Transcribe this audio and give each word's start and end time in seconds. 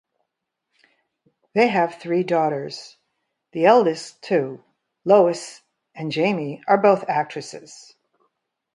They 1.53 1.67
have 1.67 1.99
three 2.01 2.23
daughters; 2.23 2.97
the 3.51 3.67
eldest 3.67 4.23
two, 4.23 4.63
Lois 5.05 5.61
and 5.93 6.11
Jaime, 6.11 6.63
are 6.67 6.79
both 6.79 7.07
actresses. 7.07 7.93